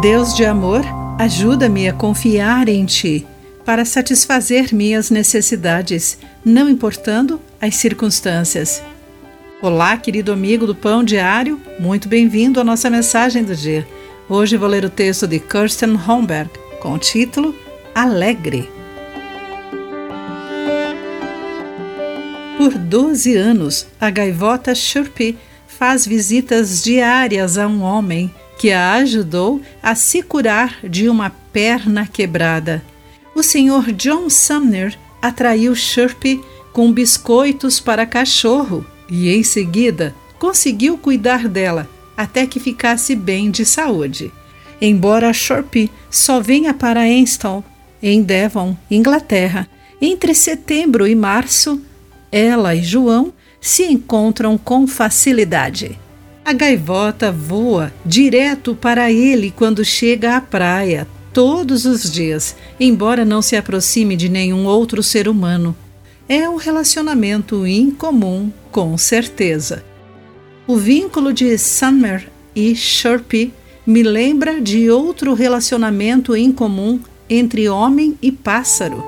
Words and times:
Deus 0.00 0.34
de 0.34 0.46
amor, 0.46 0.80
ajuda-me 1.18 1.86
a 1.86 1.92
confiar 1.92 2.70
em 2.70 2.86
Ti 2.86 3.26
para 3.66 3.84
satisfazer 3.84 4.74
minhas 4.74 5.10
necessidades, 5.10 6.16
não 6.42 6.70
importando 6.70 7.38
as 7.60 7.76
circunstâncias. 7.76 8.82
Olá, 9.60 9.98
querido 9.98 10.32
amigo 10.32 10.66
do 10.66 10.74
Pão 10.74 11.04
Diário, 11.04 11.60
muito 11.78 12.08
bem-vindo 12.08 12.58
à 12.58 12.64
nossa 12.64 12.88
mensagem 12.88 13.44
do 13.44 13.54
dia. 13.54 13.86
Hoje 14.26 14.56
vou 14.56 14.70
ler 14.70 14.86
o 14.86 14.90
texto 14.90 15.26
de 15.26 15.38
Kirsten 15.38 15.94
Homberg 16.08 16.50
com 16.80 16.94
o 16.94 16.98
título 16.98 17.54
Alegre. 17.94 18.70
Por 22.56 22.72
12 22.72 23.36
anos, 23.36 23.86
a 24.00 24.08
gaivota 24.08 24.74
Chirpy 24.74 25.36
faz 25.68 26.06
visitas 26.06 26.82
diárias 26.82 27.58
a 27.58 27.66
um 27.66 27.82
homem 27.82 28.32
que 28.60 28.70
a 28.72 28.92
ajudou 28.96 29.62
a 29.82 29.94
se 29.94 30.22
curar 30.22 30.80
de 30.86 31.08
uma 31.08 31.30
perna 31.30 32.06
quebrada. 32.06 32.84
O 33.34 33.42
Sr. 33.42 33.90
John 33.96 34.28
Sumner 34.28 34.98
atraiu 35.22 35.74
Chirpy 35.74 36.38
com 36.70 36.92
biscoitos 36.92 37.80
para 37.80 38.04
cachorro 38.04 38.84
e, 39.08 39.30
em 39.30 39.42
seguida, 39.42 40.14
conseguiu 40.38 40.98
cuidar 40.98 41.48
dela 41.48 41.88
até 42.14 42.46
que 42.46 42.60
ficasse 42.60 43.16
bem 43.16 43.50
de 43.50 43.64
saúde. 43.64 44.30
Embora 44.78 45.32
Chirpy 45.32 45.90
só 46.10 46.38
venha 46.38 46.74
para 46.74 47.08
Enstal, 47.08 47.64
em 48.02 48.22
Devon, 48.22 48.76
Inglaterra, 48.90 49.66
entre 50.02 50.34
setembro 50.34 51.06
e 51.06 51.14
março, 51.14 51.80
ela 52.30 52.74
e 52.74 52.82
João 52.82 53.32
se 53.58 53.84
encontram 53.84 54.58
com 54.58 54.86
facilidade. 54.86 55.98
A 56.44 56.52
gaivota 56.52 57.30
voa 57.30 57.92
direto 58.04 58.74
para 58.74 59.12
ele 59.12 59.52
quando 59.54 59.84
chega 59.84 60.36
à 60.36 60.40
praia, 60.40 61.06
todos 61.32 61.84
os 61.84 62.10
dias, 62.10 62.56
embora 62.78 63.24
não 63.24 63.42
se 63.42 63.56
aproxime 63.56 64.16
de 64.16 64.28
nenhum 64.28 64.66
outro 64.66 65.02
ser 65.02 65.28
humano. 65.28 65.76
É 66.28 66.48
um 66.48 66.56
relacionamento 66.56 67.66
incomum, 67.66 68.50
com 68.70 68.96
certeza. 68.96 69.84
O 70.66 70.76
vínculo 70.76 71.32
de 71.32 71.56
Summer 71.58 72.28
e 72.54 72.74
Sharpie 72.74 73.52
me 73.86 74.02
lembra 74.02 74.60
de 74.60 74.90
outro 74.90 75.34
relacionamento 75.34 76.36
incomum 76.36 77.00
entre 77.28 77.68
homem 77.68 78.18
e 78.20 78.32
pássaro. 78.32 79.04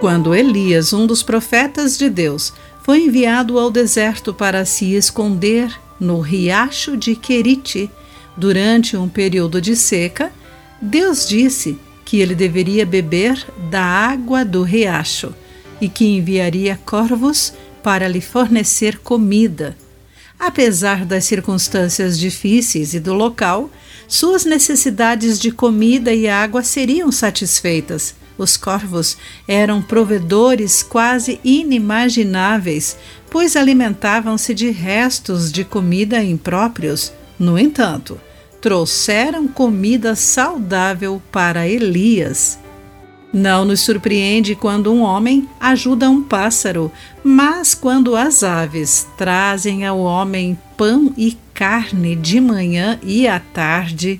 Quando 0.00 0.34
Elias, 0.34 0.92
um 0.92 1.06
dos 1.06 1.22
profetas 1.22 1.98
de 1.98 2.08
Deus, 2.08 2.52
foi 2.88 3.04
enviado 3.04 3.58
ao 3.58 3.70
deserto 3.70 4.32
para 4.32 4.64
se 4.64 4.94
esconder 4.94 5.70
no 6.00 6.20
riacho 6.20 6.96
de 6.96 7.14
Querite 7.14 7.90
durante 8.34 8.96
um 8.96 9.06
período 9.06 9.60
de 9.60 9.76
seca, 9.76 10.32
Deus 10.80 11.28
disse 11.28 11.78
que 12.02 12.18
ele 12.18 12.34
deveria 12.34 12.86
beber 12.86 13.46
da 13.70 13.82
água 13.82 14.42
do 14.42 14.62
riacho 14.62 15.34
e 15.82 15.86
que 15.86 16.06
enviaria 16.06 16.80
corvos 16.86 17.52
para 17.82 18.08
lhe 18.08 18.22
fornecer 18.22 18.96
comida. 19.00 19.76
Apesar 20.40 21.04
das 21.04 21.26
circunstâncias 21.26 22.18
difíceis 22.18 22.94
e 22.94 23.00
do 23.00 23.12
local, 23.12 23.70
suas 24.08 24.46
necessidades 24.46 25.38
de 25.38 25.52
comida 25.52 26.14
e 26.14 26.26
água 26.26 26.62
seriam 26.62 27.12
satisfeitas 27.12 28.14
os 28.38 28.56
corvos 28.56 29.18
eram 29.46 29.82
provedores 29.82 30.82
quase 30.82 31.40
inimagináveis, 31.44 32.96
pois 33.28 33.56
alimentavam-se 33.56 34.54
de 34.54 34.70
restos 34.70 35.50
de 35.50 35.64
comida 35.64 36.22
impróprios. 36.22 37.12
No 37.38 37.58
entanto, 37.58 38.18
trouxeram 38.60 39.48
comida 39.48 40.14
saudável 40.14 41.20
para 41.30 41.68
Elias. 41.68 42.58
Não 43.32 43.64
nos 43.64 43.80
surpreende 43.80 44.54
quando 44.54 44.90
um 44.90 45.02
homem 45.02 45.46
ajuda 45.60 46.08
um 46.08 46.22
pássaro, 46.22 46.90
mas 47.22 47.74
quando 47.74 48.16
as 48.16 48.42
aves 48.42 49.06
trazem 49.18 49.84
ao 49.84 49.98
homem 49.98 50.58
pão 50.78 51.12
e 51.16 51.36
carne 51.52 52.16
de 52.16 52.40
manhã 52.40 52.98
e 53.02 53.28
à 53.28 53.38
tarde, 53.38 54.18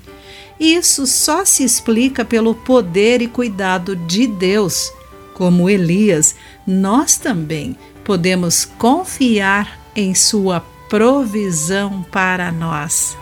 isso 0.58 1.06
só 1.06 1.44
se 1.44 1.62
explica 1.62 2.24
pelo 2.24 2.54
poder 2.54 3.22
e 3.22 3.28
cuidado 3.28 3.94
de 3.94 4.26
Deus. 4.26 4.92
Como 5.34 5.70
Elias, 5.70 6.34
nós 6.66 7.16
também 7.16 7.76
podemos 8.04 8.64
confiar 8.64 9.78
em 9.94 10.14
Sua 10.14 10.60
provisão 10.88 12.04
para 12.10 12.50
nós. 12.50 13.16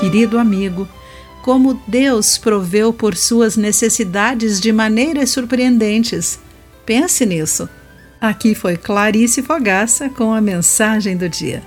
Querido 0.00 0.38
amigo, 0.38 0.88
como 1.42 1.80
Deus 1.86 2.38
proveu 2.38 2.92
por 2.92 3.16
suas 3.16 3.56
necessidades 3.56 4.60
de 4.60 4.72
maneiras 4.72 5.30
surpreendentes. 5.30 6.38
Pense 6.84 7.24
nisso. 7.26 7.68
Aqui 8.20 8.54
foi 8.54 8.76
Clarice 8.76 9.42
Fogaça 9.42 10.08
com 10.08 10.32
a 10.32 10.40
mensagem 10.40 11.16
do 11.16 11.28
dia. 11.28 11.62